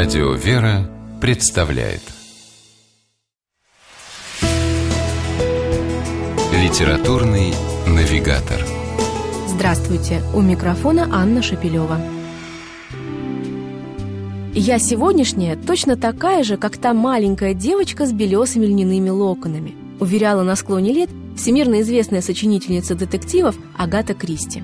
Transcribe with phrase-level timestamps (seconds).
[0.00, 0.88] Радио «Вера»
[1.20, 2.02] представляет
[6.52, 7.52] Литературный
[7.84, 8.64] навигатор
[9.48, 10.22] Здравствуйте!
[10.36, 12.00] У микрофона Анна Шапилева.
[14.54, 20.54] Я сегодняшняя точно такая же, как та маленькая девочка с белесыми льняными локонами, уверяла на
[20.54, 24.62] склоне лет всемирно известная сочинительница детективов Агата Кристи.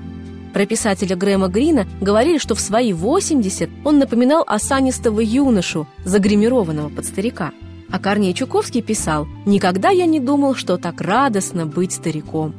[0.54, 7.04] Про писателя Грэма Грина говорили, что в свои 80 он напоминал осанистого юношу, загримированного под
[7.06, 7.50] старика.
[7.90, 12.54] А Корней Чуковский писал «Никогда я не думал, что так радостно быть стариком».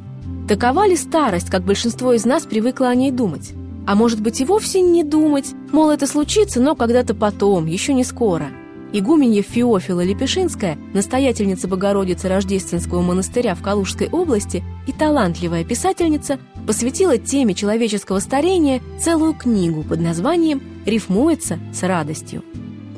[0.46, 3.54] Такова ли старость, как большинство из нас привыкло о ней думать?
[3.86, 8.04] А может быть и вовсе не думать, мол, это случится, но когда-то потом, еще не
[8.04, 8.48] скоро–
[8.92, 17.54] Игуменья Феофила Лепешинская, настоятельница Богородицы Рождественского монастыря в Калужской области и талантливая писательница, посвятила теме
[17.54, 22.42] человеческого старения целую книгу под названием «Рифмуется с радостью».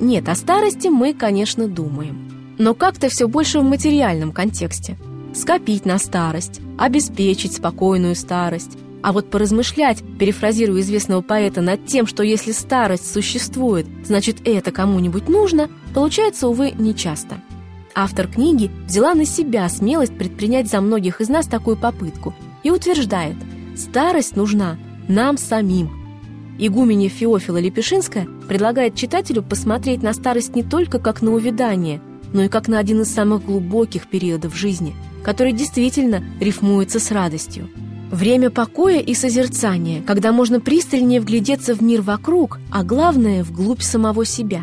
[0.00, 2.56] Нет, о старости мы, конечно, думаем.
[2.58, 4.96] Но как-то все больше в материальном контексте.
[5.34, 12.22] Скопить на старость, обеспечить спокойную старость, а вот поразмышлять, перефразируя известного поэта, над тем, что
[12.22, 17.40] если старость существует, значит это кому-нибудь нужно, получается, увы, нечасто.
[17.94, 23.36] Автор книги взяла на себя смелость предпринять за многих из нас такую попытку и утверждает,
[23.78, 24.76] старость нужна
[25.08, 25.90] нам самим.
[26.58, 32.00] Игуменья Феофила Лепешинская предлагает читателю посмотреть на старость не только как на увядание,
[32.32, 37.68] но и как на один из самых глубоких периодов жизни, который действительно рифмуется с радостью–
[38.10, 44.24] Время покоя и созерцания, когда можно пристальнее вглядеться в мир вокруг, а главное– вглубь самого
[44.24, 44.62] себя.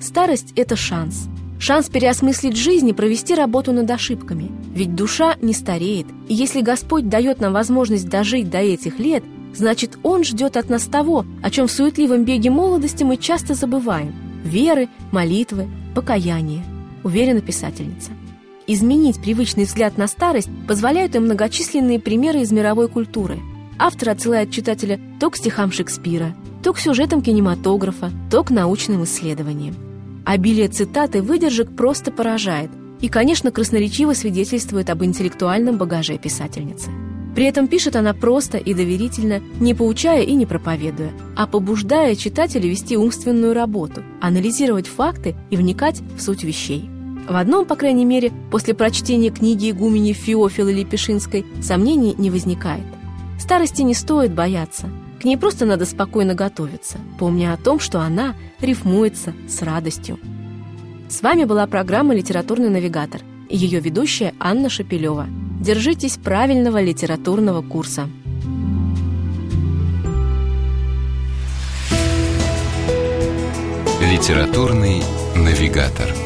[0.00, 1.28] Старость– это шанс.
[1.58, 4.50] Шанс переосмыслить жизнь и провести работу над ошибками.
[4.74, 9.98] Ведь душа не стареет, и если Господь дает нам возможность дожить до этих лет, значит,
[10.02, 14.88] Он ждет от нас того, о чем в суетливом беге молодости мы часто забываем– веры,
[15.12, 16.62] молитвы, покаяния,
[17.02, 18.10] уверена писательница.
[18.66, 23.38] Изменить привычный взгляд на старость позволяют и многочисленные примеры из мировой культуры.
[23.78, 29.74] Автор отсылает читателя то к стихам Шекспира, то к сюжетам кинематографа, то к научным исследованиям.
[30.26, 32.70] Обилие цитат и выдержек просто поражает
[33.00, 36.90] и, конечно, красноречиво свидетельствует об интеллектуальном багаже писательницы.
[37.36, 42.68] При этом пишет она просто и доверительно, не поучая и не проповедуя, а побуждая читателя
[42.68, 46.90] вести умственную работу, анализировать факты и вникать в суть вещей.
[47.28, 52.84] В одном, по крайней мере, после прочтения книги игумени Феофилы Лепешинской сомнений не возникает.
[53.38, 54.88] Старости не стоит бояться.
[55.20, 60.18] К ней просто надо спокойно готовиться, помня о том, что она рифмуется с радостью.
[61.08, 65.26] С вами была программа «Литературный навигатор» и ее ведущая Анна Шапилева.
[65.60, 68.08] Держитесь правильного литературного курса.
[74.00, 75.02] Литературный
[75.34, 76.25] навигатор.